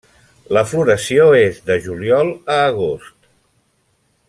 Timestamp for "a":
2.55-2.57